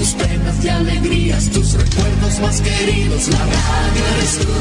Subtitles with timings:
[0.00, 3.28] tus penas y alegrías, tus recuerdos más queridos.
[3.28, 4.54] La radio eres tú.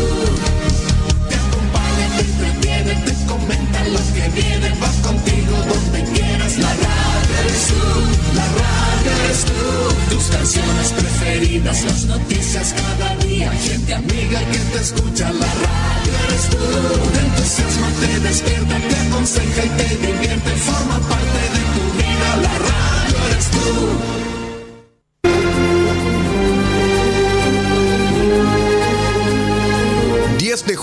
[1.29, 4.69] Te acompaña, te entretiene, te comenta lo que viene.
[4.83, 6.57] Va contigo donde quieras.
[6.57, 7.87] La radio eres tú.
[8.35, 10.15] La radio eres tú.
[10.15, 13.49] Tus canciones preferidas, las noticias cada día.
[13.51, 15.31] Gente amiga que te escucha.
[15.31, 16.65] La radio eres tú.
[17.13, 20.51] Te entusiasma, te despierta, te aconseja y te divierte.
[20.67, 22.29] Forma parte de tu vida.
[22.43, 24.18] La radio eres tú.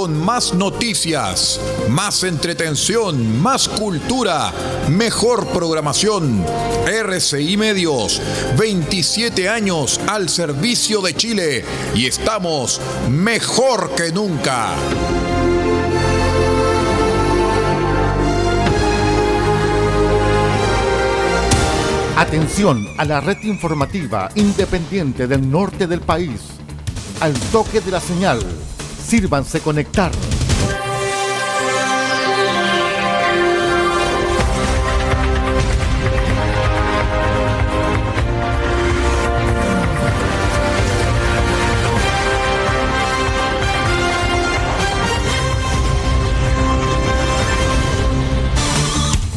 [0.00, 4.50] con más noticias, más entretención, más cultura,
[4.88, 6.42] mejor programación.
[6.86, 8.18] RCI Medios,
[8.56, 14.70] 27 años al servicio de Chile y estamos mejor que nunca.
[22.16, 26.40] Atención a la red informativa independiente del norte del país.
[27.20, 28.40] Al toque de la señal,
[29.10, 30.12] sírvanse conectar.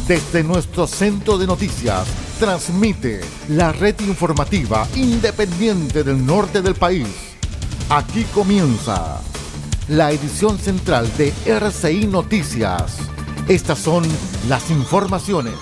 [0.06, 2.06] Desde nuestro centro de noticias,
[2.38, 7.08] transmite la red informativa independiente del norte del país.
[7.88, 9.20] Aquí comienza
[9.88, 12.96] la edición central de RCI Noticias.
[13.48, 14.04] Estas son
[14.48, 15.54] las informaciones.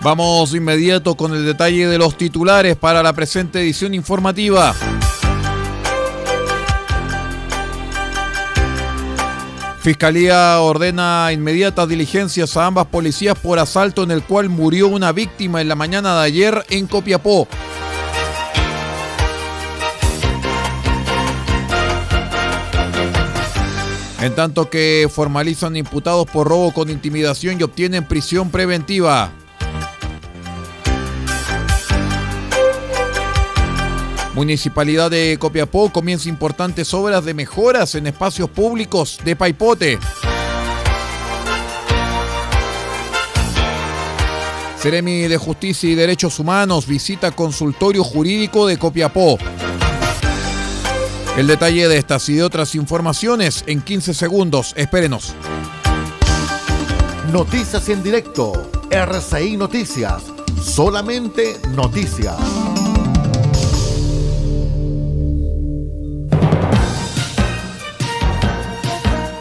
[0.00, 4.74] Vamos inmediato con el detalle de los titulares para la presente edición informativa.
[9.82, 15.60] Fiscalía ordena inmediatas diligencias a ambas policías por asalto en el cual murió una víctima
[15.60, 17.46] en la mañana de ayer en Copiapó.
[24.20, 29.30] En tanto que formalizan imputados por robo con intimidación y obtienen prisión preventiva.
[34.34, 39.98] Municipalidad de Copiapó comienza importantes obras de mejoras en espacios públicos de Paipote.
[44.78, 49.38] Seremi de Justicia y Derechos Humanos visita consultorio jurídico de Copiapó.
[51.36, 54.72] El detalle de estas y de otras informaciones en 15 segundos.
[54.74, 55.34] Espérenos.
[57.30, 58.70] Noticias en directo.
[58.90, 60.22] RCI Noticias.
[60.62, 62.36] Solamente noticias.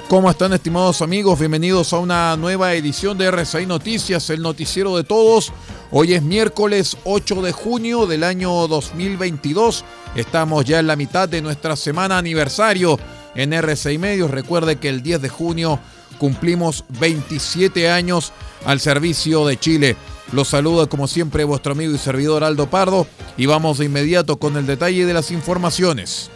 [0.10, 1.40] ¿Cómo están estimados amigos?
[1.40, 5.54] Bienvenidos a una nueva edición de RCI Noticias, el noticiero de todos.
[5.92, 9.86] Hoy es miércoles 8 de junio del año 2022.
[10.16, 13.00] Estamos ya en la mitad de nuestra semana aniversario
[13.36, 14.32] en RCI Medios.
[14.32, 15.80] Recuerde que el 10 de junio
[16.18, 18.34] cumplimos 27 años
[18.66, 19.96] al servicio de Chile.
[20.32, 23.06] Los saluda como siempre vuestro amigo y servidor Aldo Pardo
[23.38, 26.32] y vamos de inmediato con el detalle de las informaciones.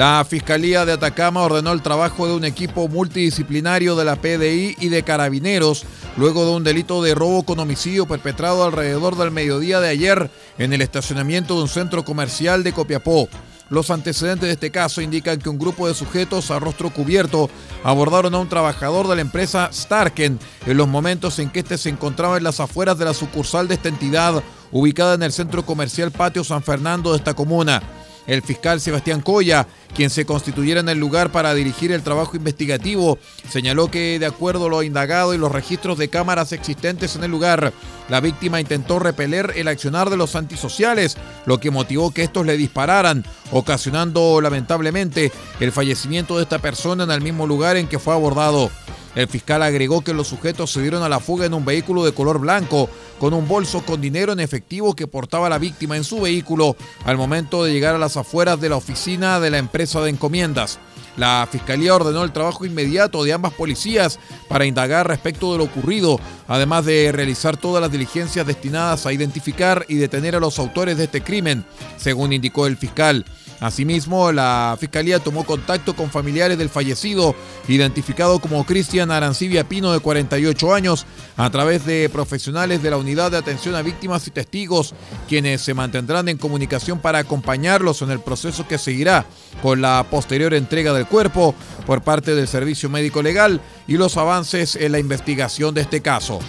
[0.00, 4.88] La Fiscalía de Atacama ordenó el trabajo de un equipo multidisciplinario de la PDI y
[4.88, 5.84] de carabineros
[6.16, 10.72] luego de un delito de robo con homicidio perpetrado alrededor del mediodía de ayer en
[10.72, 13.28] el estacionamiento de un centro comercial de Copiapó.
[13.68, 17.50] Los antecedentes de este caso indican que un grupo de sujetos a rostro cubierto
[17.84, 21.90] abordaron a un trabajador de la empresa Starken en los momentos en que éste se
[21.90, 26.10] encontraba en las afueras de la sucursal de esta entidad ubicada en el centro comercial
[26.10, 27.82] Patio San Fernando de esta comuna.
[28.26, 33.18] El fiscal Sebastián Coya, quien se constituyera en el lugar para dirigir el trabajo investigativo,
[33.48, 37.30] señaló que de acuerdo a lo indagado y los registros de cámaras existentes en el
[37.30, 37.72] lugar,
[38.08, 42.56] la víctima intentó repeler el accionar de los antisociales, lo que motivó que estos le
[42.56, 48.14] dispararan, ocasionando lamentablemente el fallecimiento de esta persona en el mismo lugar en que fue
[48.14, 48.70] abordado.
[49.14, 52.12] El fiscal agregó que los sujetos se dieron a la fuga en un vehículo de
[52.12, 56.20] color blanco, con un bolso con dinero en efectivo que portaba la víctima en su
[56.20, 60.10] vehículo al momento de llegar a las afueras de la oficina de la empresa de
[60.10, 60.78] encomiendas.
[61.16, 64.18] La fiscalía ordenó el trabajo inmediato de ambas policías
[64.48, 69.84] para indagar respecto de lo ocurrido, además de realizar todas las diligencias destinadas a identificar
[69.88, 71.66] y detener a los autores de este crimen,
[71.98, 73.26] según indicó el fiscal.
[73.60, 77.34] Asimismo, la Fiscalía tomó contacto con familiares del fallecido,
[77.68, 83.30] identificado como Cristian Arancibia Pino, de 48 años, a través de profesionales de la Unidad
[83.30, 84.94] de Atención a Víctimas y Testigos,
[85.28, 89.26] quienes se mantendrán en comunicación para acompañarlos en el proceso que seguirá
[89.62, 91.54] con la posterior entrega del cuerpo
[91.86, 96.40] por parte del Servicio Médico Legal y los avances en la investigación de este caso.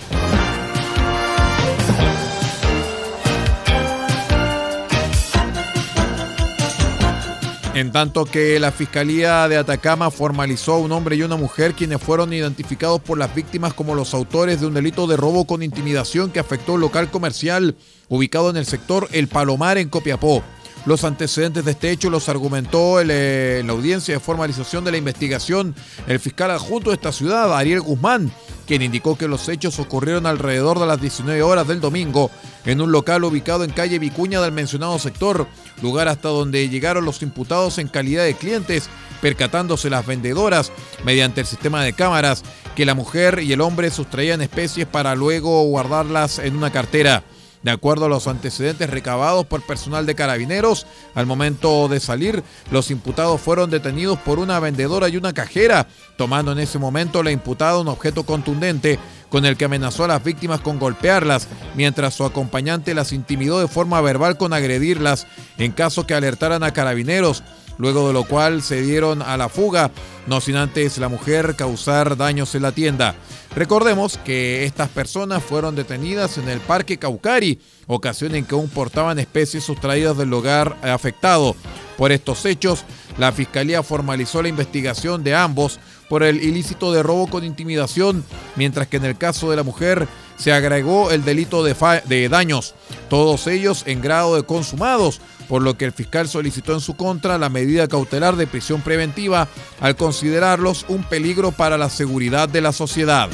[7.81, 11.99] En tanto que la Fiscalía de Atacama formalizó a un hombre y una mujer quienes
[11.99, 16.29] fueron identificados por las víctimas como los autores de un delito de robo con intimidación
[16.29, 17.75] que afectó un local comercial
[18.07, 20.43] ubicado en el sector El Palomar en Copiapó.
[20.85, 24.97] Los antecedentes de este hecho los argumentó eh, en la audiencia de formalización de la
[24.97, 25.75] investigación
[26.07, 28.31] el fiscal adjunto de esta ciudad, Ariel Guzmán,
[28.65, 32.31] quien indicó que los hechos ocurrieron alrededor de las 19 horas del domingo
[32.65, 35.47] en un local ubicado en calle Vicuña del mencionado sector,
[35.83, 38.89] lugar hasta donde llegaron los imputados en calidad de clientes,
[39.21, 40.71] percatándose las vendedoras
[41.05, 42.43] mediante el sistema de cámaras
[42.75, 47.23] que la mujer y el hombre sustraían especies para luego guardarlas en una cartera.
[47.63, 52.89] De acuerdo a los antecedentes recabados por personal de carabineros, al momento de salir, los
[52.89, 55.87] imputados fueron detenidos por una vendedora y una cajera,
[56.17, 58.97] tomando en ese momento la imputada un objeto contundente
[59.29, 63.67] con el que amenazó a las víctimas con golpearlas, mientras su acompañante las intimidó de
[63.67, 65.27] forma verbal con agredirlas
[65.57, 67.43] en caso que alertaran a carabineros
[67.77, 69.91] luego de lo cual se dieron a la fuga,
[70.27, 73.15] no sin antes la mujer causar daños en la tienda.
[73.55, 79.19] Recordemos que estas personas fueron detenidas en el Parque Caucari, ocasión en que aún portaban
[79.19, 81.55] especies sustraídas del lugar afectado.
[81.97, 82.85] Por estos hechos,
[83.17, 85.79] la Fiscalía formalizó la investigación de ambos
[86.09, 88.23] por el ilícito de robo con intimidación,
[88.55, 90.07] mientras que en el caso de la mujer
[90.37, 91.75] se agregó el delito de,
[92.05, 92.73] de daños,
[93.09, 97.37] todos ellos en grado de consumados, por lo que el fiscal solicitó en su contra
[97.37, 99.49] la medida cautelar de prisión preventiva
[99.81, 103.29] al considerarlos un peligro para la seguridad de la sociedad.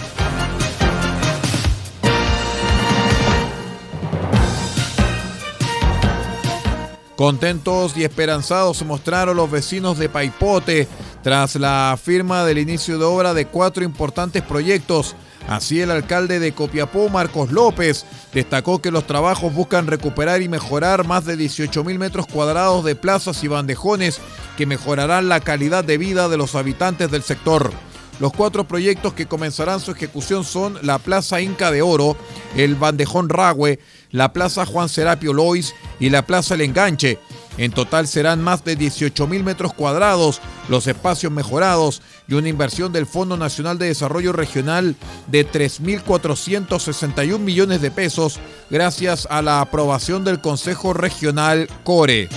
[7.15, 10.87] Contentos y esperanzados se mostraron los vecinos de Paipote
[11.21, 15.15] tras la firma del inicio de obra de cuatro importantes proyectos
[15.47, 21.07] Así el alcalde de Copiapó, Marcos López, destacó que los trabajos buscan recuperar y mejorar
[21.07, 24.19] más de 18 mil metros cuadrados de plazas y bandejones
[24.57, 27.71] que mejorarán la calidad de vida de los habitantes del sector.
[28.19, 32.17] Los cuatro proyectos que comenzarán su ejecución son la Plaza Inca de Oro,
[32.55, 33.79] el Bandejón Ragüe,
[34.11, 37.19] la Plaza Juan Serapio Lois y la Plaza El Enganche.
[37.57, 42.93] En total serán más de 18 mil metros cuadrados, los espacios mejorados y una inversión
[42.93, 44.95] del Fondo Nacional de Desarrollo Regional
[45.27, 48.39] de 3.461 millones de pesos
[48.69, 52.29] gracias a la aprobación del Consejo Regional CORE.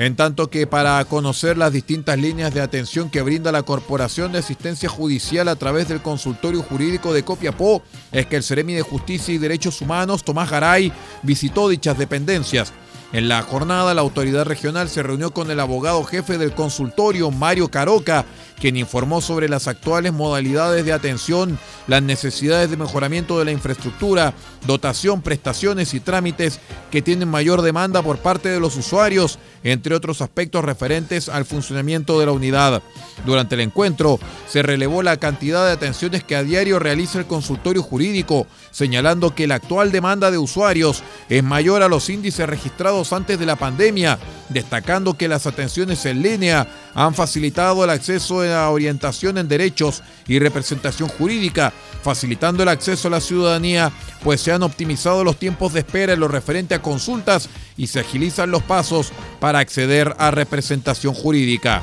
[0.00, 4.38] En tanto que para conocer las distintas líneas de atención que brinda la Corporación de
[4.38, 9.34] Asistencia Judicial a través del Consultorio Jurídico de Copiapó, es que el Ceremi de Justicia
[9.34, 10.90] y Derechos Humanos, Tomás Garay,
[11.22, 12.72] visitó dichas dependencias.
[13.12, 17.68] En la jornada, la autoridad regional se reunió con el abogado jefe del consultorio, Mario
[17.68, 18.24] Caroca,
[18.60, 24.34] quien informó sobre las actuales modalidades de atención, las necesidades de mejoramiento de la infraestructura,
[24.66, 30.20] dotación, prestaciones y trámites que tienen mayor demanda por parte de los usuarios, entre otros
[30.20, 32.82] aspectos referentes al funcionamiento de la unidad.
[33.24, 37.82] Durante el encuentro se relevó la cantidad de atenciones que a diario realiza el consultorio
[37.82, 43.38] jurídico, señalando que la actual demanda de usuarios es mayor a los índices registrados antes
[43.38, 49.48] de la pandemia, destacando que las atenciones en línea han facilitado el acceso orientación en
[49.48, 53.92] derechos y representación jurídica, facilitando el acceso a la ciudadanía,
[54.22, 58.00] pues se han optimizado los tiempos de espera en lo referente a consultas y se
[58.00, 61.82] agilizan los pasos para acceder a representación jurídica.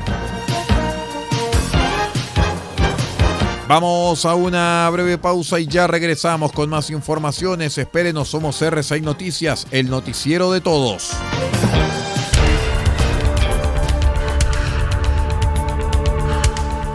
[3.68, 7.78] Vamos a una breve pausa y ya regresamos con más informaciones.
[7.78, 11.12] Espérenos, somos R6 Noticias, el noticiero de todos.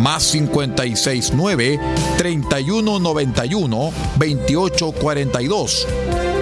[0.00, 1.78] más 569
[2.16, 5.86] 3191 2842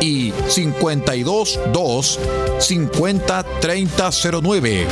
[0.01, 2.19] y 522
[2.59, 4.87] 50 3009.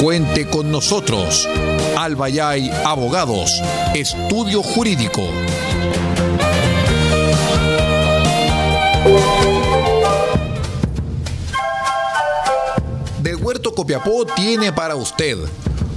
[0.00, 1.48] Cuente con nosotros.
[1.96, 3.60] Albayay Abogados,
[3.94, 5.22] Estudio Jurídico.
[13.20, 15.38] Del Huerto Copiapó tiene para usted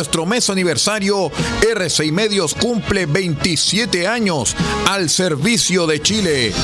[0.00, 1.30] Nuestro mes aniversario,
[1.60, 6.54] R6 Medios cumple 27 años al servicio de Chile.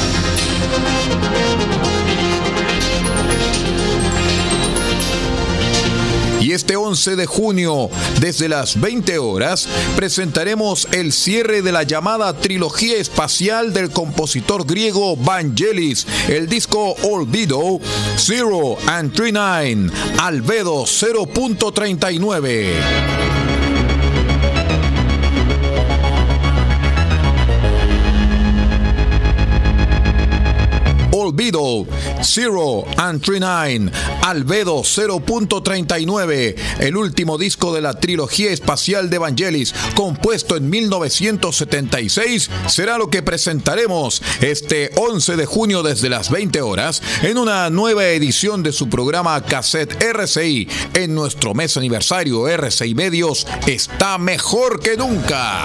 [6.56, 12.96] Este 11 de junio, desde las 20 horas, presentaremos el cierre de la llamada trilogía
[12.96, 17.78] espacial del compositor griego Vangelis, el disco Olvido,
[18.16, 23.46] Zero and 39, Albedo 0.39.
[31.37, 31.87] Olvido,
[32.23, 40.57] Zero and 39, Albedo 0.39, el último disco de la trilogía espacial de Vangelis, compuesto
[40.57, 47.37] en 1976, será lo que presentaremos este 11 de junio desde las 20 horas en
[47.37, 50.69] una nueva edición de su programa Cassette RCI.
[50.95, 55.64] En nuestro mes aniversario RCI Medios está mejor que nunca.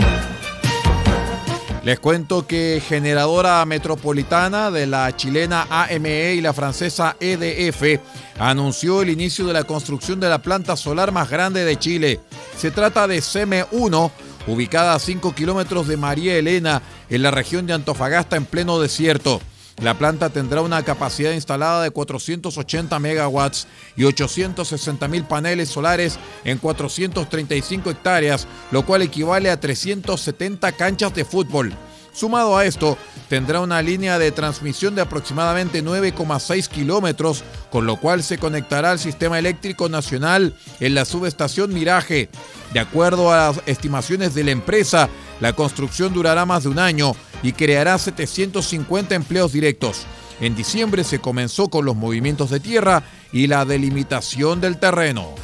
[1.83, 7.99] Les cuento que Generadora Metropolitana de la chilena AME y la francesa EDF
[8.37, 12.19] anunció el inicio de la construcción de la planta solar más grande de Chile.
[12.55, 14.11] Se trata de CM1,
[14.45, 19.41] ubicada a 5 kilómetros de María Elena, en la región de Antofagasta, en pleno desierto.
[19.81, 26.59] La planta tendrá una capacidad instalada de 480 megawatts y 860 mil paneles solares en
[26.59, 31.73] 435 hectáreas, lo cual equivale a 370 canchas de fútbol.
[32.13, 32.97] Sumado a esto,
[33.29, 38.99] tendrá una línea de transmisión de aproximadamente 9,6 kilómetros, con lo cual se conectará al
[38.99, 42.29] sistema eléctrico nacional en la subestación Miraje.
[42.73, 47.13] De acuerdo a las estimaciones de la empresa, la construcción durará más de un año
[47.43, 50.05] y creará 750 empleos directos.
[50.41, 55.35] En diciembre se comenzó con los movimientos de tierra y la delimitación del terreno.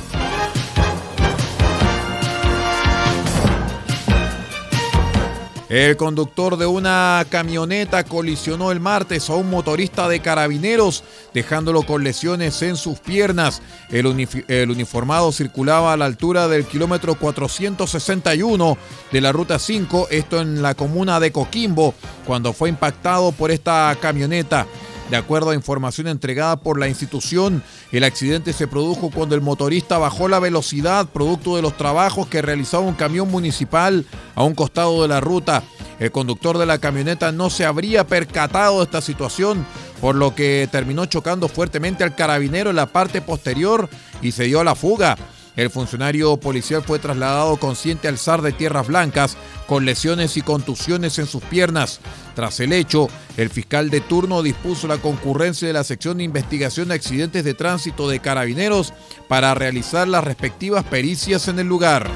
[5.70, 12.06] El conductor de una camioneta colisionó el martes a un motorista de carabineros, dejándolo con
[12.06, 13.62] lesiones en sus piernas.
[13.90, 18.78] El, uniformado circulaba a la altura del kilómetro 461
[19.12, 21.94] de la ruta 5, esto en la comuna de Coquimbo,
[22.26, 24.68] cuando fue impactado por esta camioneta.
[25.10, 29.98] De acuerdo a información entregada por la institución, el accidente se produjo cuando el motorista
[29.98, 35.02] bajó la velocidad producto de los trabajos que realizaba un camión municipal a un costado
[35.02, 35.64] de la ruta.
[36.00, 39.66] El conductor de la camioneta no se habría percatado de esta situación
[40.02, 43.90] por lo que terminó chocando fuertemente al carabinero en la parte posterior
[44.22, 45.18] y se dio a la fuga.
[45.58, 49.36] El funcionario policial fue trasladado consciente al SAR de Tierras Blancas
[49.66, 52.00] con lesiones y contusiones en sus piernas.
[52.36, 56.90] Tras el hecho, el fiscal de turno dispuso la concurrencia de la sección de investigación
[56.90, 58.94] de accidentes de tránsito de carabineros
[59.28, 62.08] para realizar las respectivas pericias en el lugar.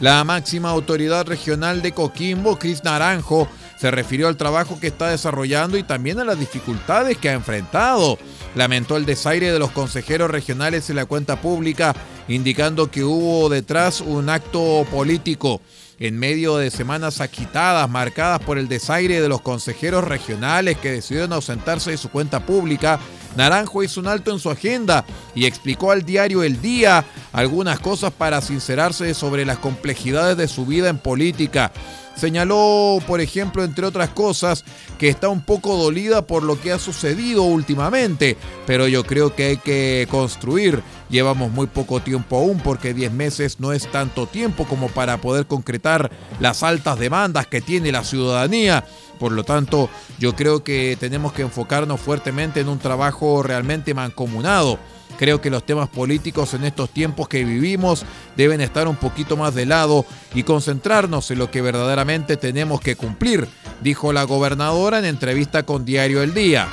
[0.00, 5.76] La máxima autoridad regional de Coquimbo, Cris Naranjo, se refirió al trabajo que está desarrollando
[5.76, 8.18] y también a las dificultades que ha enfrentado.
[8.54, 11.94] Lamentó el desaire de los consejeros regionales en la cuenta pública,
[12.28, 15.60] indicando que hubo detrás un acto político.
[15.98, 21.32] En medio de semanas agitadas, marcadas por el desaire de los consejeros regionales que decidieron
[21.32, 23.00] ausentarse de su cuenta pública,
[23.34, 28.12] Naranjo hizo un alto en su agenda y explicó al diario El Día algunas cosas
[28.12, 31.72] para sincerarse sobre las complejidades de su vida en política.
[32.16, 34.64] Señaló, por ejemplo, entre otras cosas,
[34.98, 39.44] que está un poco dolida por lo que ha sucedido últimamente, pero yo creo que
[39.44, 40.82] hay que construir.
[41.10, 45.46] Llevamos muy poco tiempo aún porque 10 meses no es tanto tiempo como para poder
[45.46, 48.84] concretar las altas demandas que tiene la ciudadanía.
[49.18, 54.78] Por lo tanto, yo creo que tenemos que enfocarnos fuertemente en un trabajo realmente mancomunado.
[55.18, 58.04] Creo que los temas políticos en estos tiempos que vivimos
[58.36, 60.04] deben estar un poquito más de lado
[60.34, 63.48] y concentrarnos en lo que verdaderamente tenemos que cumplir,
[63.80, 66.68] dijo la gobernadora en entrevista con Diario El Día.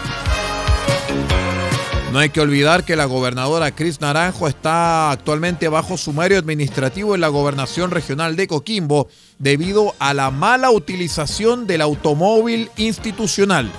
[2.13, 7.21] No hay que olvidar que la gobernadora Cris Naranjo está actualmente bajo sumario administrativo en
[7.21, 9.07] la gobernación regional de Coquimbo
[9.39, 13.71] debido a la mala utilización del automóvil institucional.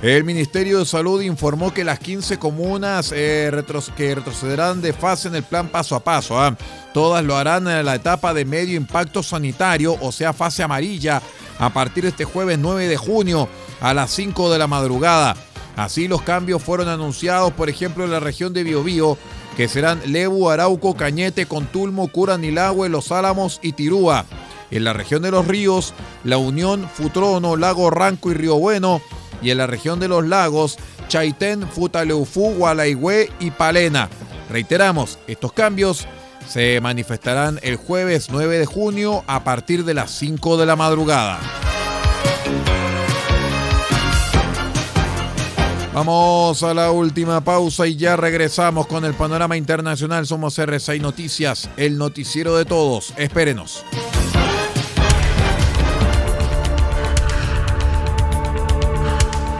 [0.00, 3.50] El Ministerio de Salud informó que las 15 comunas eh,
[3.96, 6.56] que retrocederán de fase en el plan paso a paso, ¿ah?
[6.94, 11.20] todas lo harán en la etapa de medio impacto sanitario, o sea, fase amarilla,
[11.58, 13.48] a partir de este jueves 9 de junio
[13.80, 15.34] a las 5 de la madrugada.
[15.76, 19.18] Así los cambios fueron anunciados, por ejemplo, en la región de Biobío,
[19.56, 24.26] que serán Lebu, Arauco, Cañete, Contulmo, Curanilagüe, Los Álamos y Tirúa.
[24.70, 29.00] En la región de los ríos, La Unión, Futrono, Lago Ranco y Río Bueno
[29.42, 34.08] y en la región de los lagos, Chaitén, Futaleufú, Gualaigüe y Palena.
[34.50, 36.06] Reiteramos, estos cambios
[36.48, 41.38] se manifestarán el jueves 9 de junio a partir de las 5 de la madrugada.
[45.92, 50.26] Vamos a la última pausa y ya regresamos con el panorama internacional.
[50.26, 53.12] Somos R6 Noticias, el noticiero de todos.
[53.16, 53.84] Espérenos.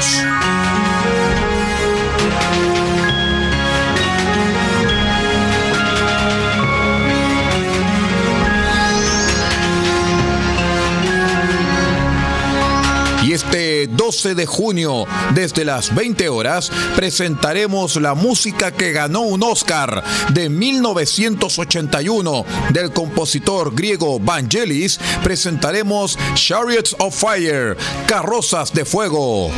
[14.05, 20.47] 12 de junio, desde las 20 horas, presentaremos la música que ganó un Oscar de
[20.47, 24.99] 1981 del compositor griego Vangelis.
[25.23, 29.49] Presentaremos Chariots of Fire, Carrozas de Fuego.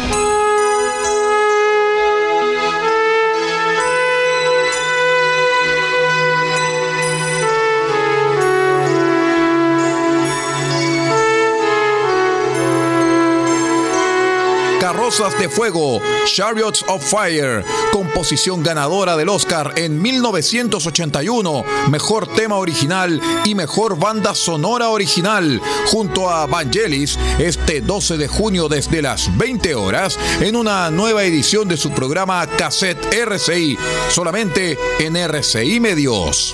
[15.08, 23.22] Carrozas de Fuego, Chariots of Fire, composición ganadora del Oscar en 1981, mejor tema original
[23.46, 29.76] y mejor banda sonora original, junto a Vangelis, este 12 de junio desde las 20
[29.76, 33.78] horas, en una nueva edición de su programa Cassette RCI,
[34.10, 36.54] solamente en RCI Medios.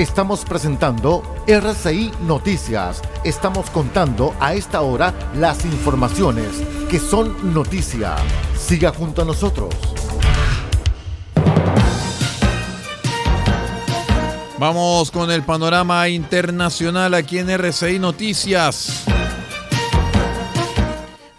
[0.00, 3.02] Estamos presentando RCI Noticias.
[3.22, 8.16] Estamos contando a esta hora las informaciones que son noticia.
[8.56, 9.74] Siga junto a nosotros.
[14.58, 19.04] Vamos con el panorama internacional aquí en RCI Noticias.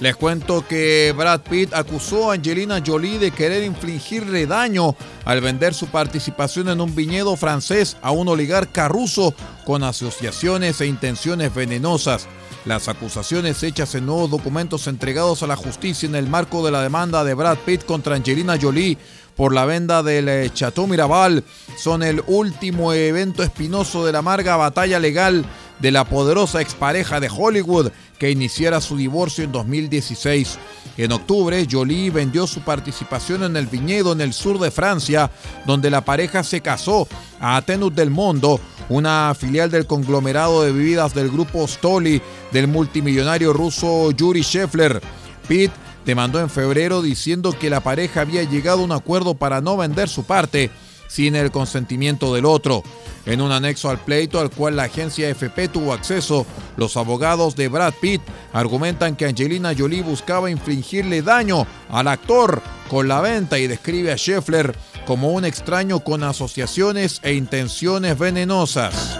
[0.01, 5.75] Les cuento que Brad Pitt acusó a Angelina Jolie de querer infligirle daño al vender
[5.75, 12.27] su participación en un viñedo francés a un oligarca ruso con asociaciones e intenciones venenosas.
[12.65, 16.81] Las acusaciones hechas en nuevos documentos entregados a la justicia en el marco de la
[16.81, 18.97] demanda de Brad Pitt contra Angelina Jolie
[19.35, 21.43] por la venda del eh, Chateau Miraval
[21.77, 25.45] son el último evento espinoso de la amarga batalla legal
[25.79, 30.59] de la poderosa expareja de Hollywood que iniciara su divorcio en 2016.
[30.95, 35.31] En octubre, Jolie vendió su participación en el viñedo en el sur de Francia,
[35.65, 37.07] donde la pareja se casó
[37.39, 43.53] a Atenus del Mundo, una filial del conglomerado de bebidas del grupo Stoli del multimillonario
[43.53, 45.01] ruso Yuri Scheffler.
[45.47, 45.71] Pitt
[46.05, 50.09] demandó en febrero diciendo que la pareja había llegado a un acuerdo para no vender
[50.09, 50.69] su parte
[51.11, 52.83] sin el consentimiento del otro.
[53.25, 56.45] En un anexo al pleito al cual la agencia FP tuvo acceso,
[56.77, 58.21] los abogados de Brad Pitt
[58.53, 64.15] argumentan que Angelina Jolie buscaba infligirle daño al actor con la venta y describe a
[64.15, 69.19] Scheffler como un extraño con asociaciones e intenciones venenosas.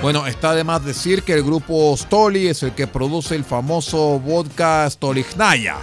[0.00, 4.18] Bueno, está de más decir que el grupo Stoli es el que produce el famoso
[4.18, 5.76] vodka Stolichnaya.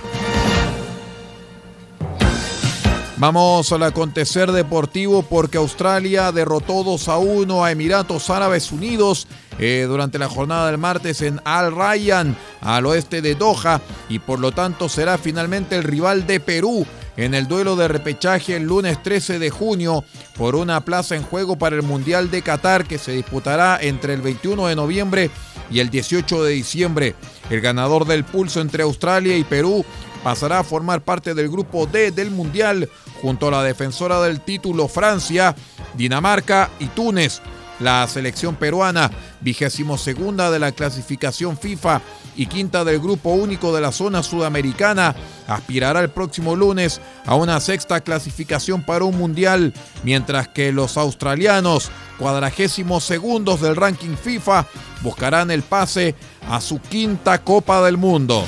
[3.20, 9.28] Vamos al acontecer deportivo porque Australia derrotó 2 a 1 a Emiratos Árabes Unidos
[9.58, 14.40] eh, durante la jornada del martes en Al Rayyan, al oeste de Doha, y por
[14.40, 16.86] lo tanto será finalmente el rival de Perú
[17.18, 20.04] en el duelo de repechaje el lunes 13 de junio
[20.38, 24.22] por una plaza en juego para el Mundial de Qatar que se disputará entre el
[24.22, 25.32] 21 de noviembre
[25.72, 27.16] y el 18 de diciembre.
[27.50, 29.84] El ganador del pulso entre Australia y Perú
[30.28, 32.90] pasará a formar parte del grupo D del Mundial
[33.22, 35.56] junto a la defensora del título Francia,
[35.94, 37.42] Dinamarca y Túnez.
[37.80, 39.10] La selección peruana,
[39.40, 42.02] vigésimo segunda de la clasificación FIFA
[42.36, 45.16] y quinta del grupo único de la zona sudamericana,
[45.48, 51.90] aspirará el próximo lunes a una sexta clasificación para un mundial, mientras que los australianos,
[52.20, 54.68] cuadragésimos segundos del ranking FIFA,
[55.04, 56.16] buscarán el pase
[56.50, 58.46] a su quinta Copa del Mundo.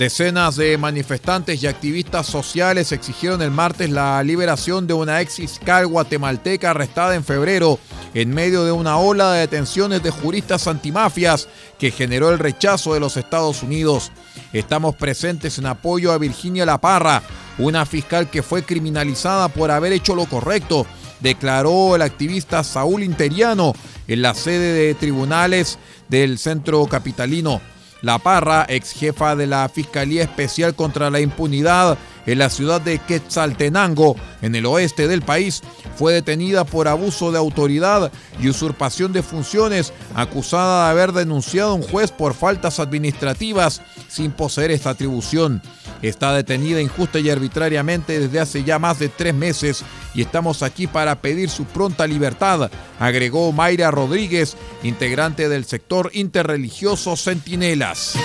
[0.00, 5.86] Decenas de manifestantes y activistas sociales exigieron el martes la liberación de una ex fiscal
[5.86, 7.78] guatemalteca arrestada en febrero
[8.14, 13.00] en medio de una ola de detenciones de juristas antimafias que generó el rechazo de
[13.00, 14.10] los Estados Unidos.
[14.54, 17.22] Estamos presentes en apoyo a Virginia La Parra,
[17.58, 20.86] una fiscal que fue criminalizada por haber hecho lo correcto,
[21.20, 23.74] declaró el activista Saúl Interiano
[24.08, 27.60] en la sede de tribunales del centro capitalino.
[28.02, 32.98] La Parra, ex jefa de la Fiscalía Especial contra la Impunidad en la ciudad de
[32.98, 35.62] Quetzaltenango, en el oeste del país,
[35.96, 41.74] fue detenida por abuso de autoridad y usurpación de funciones, acusada de haber denunciado a
[41.74, 45.62] un juez por faltas administrativas sin poseer esta atribución.
[46.02, 49.84] Está detenida injusta y arbitrariamente desde hace ya más de tres meses
[50.14, 57.16] y estamos aquí para pedir su pronta libertad, agregó Mayra Rodríguez, integrante del sector interreligioso
[57.16, 58.16] Centinelas.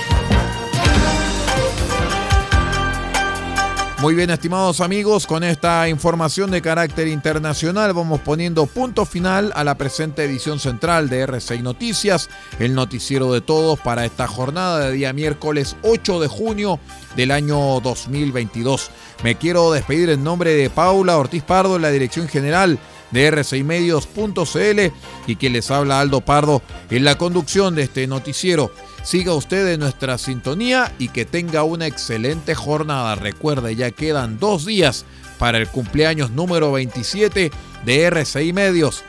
[4.06, 9.64] Muy bien, estimados amigos, con esta información de carácter internacional vamos poniendo punto final a
[9.64, 14.92] la presente edición central de R6 Noticias, el noticiero de todos para esta jornada de
[14.92, 16.80] día miércoles 8 de junio
[17.16, 18.92] del año 2022.
[19.24, 22.78] Me quiero despedir en nombre de Paula Ortiz Pardo, la dirección general
[23.10, 24.94] de r6medios.cl
[25.26, 28.72] y quien les habla Aldo Pardo en la conducción de este noticiero.
[29.06, 33.14] Siga usted en nuestra sintonía y que tenga una excelente jornada.
[33.14, 35.06] Recuerde, ya quedan dos días
[35.38, 37.52] para el cumpleaños número 27
[37.86, 39.04] de RCI Medios,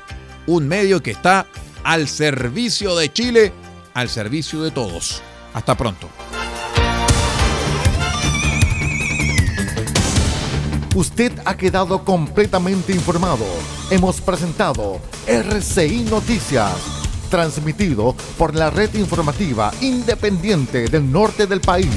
[0.47, 1.47] un medio que está
[1.83, 3.55] al servicio de Chile,
[3.95, 5.23] al servicio de todos.
[5.55, 6.11] Hasta pronto.
[10.95, 13.47] Usted ha quedado completamente informado.
[13.91, 21.91] Hemos presentado RCI Noticias transmitido por la red informativa independiente del norte del país.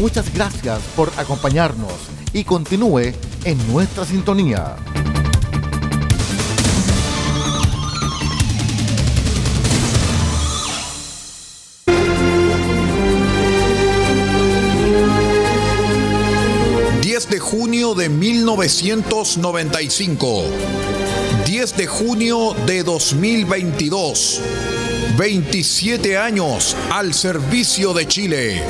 [0.00, 1.92] Muchas gracias por acompañarnos
[2.32, 3.12] y continúe
[3.44, 4.76] en nuestra sintonía.
[17.28, 20.44] de junio de 1995
[21.46, 24.40] 10 de junio de 2022.
[25.18, 28.62] 27 años al servicio de Chile.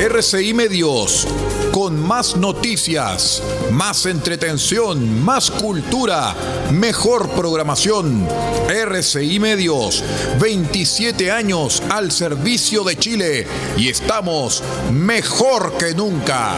[0.00, 1.28] RCI Medios,
[1.70, 3.40] con más noticias,
[3.74, 6.34] más entretención, más cultura,
[6.70, 8.26] mejor programación.
[8.68, 10.04] RCI Medios,
[10.40, 16.56] 27 años al servicio de Chile y estamos mejor que nunca.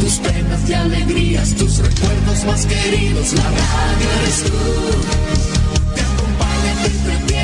[0.00, 5.25] tus penas y alegrías, tus recuerdos más queridos, la radio eres tú.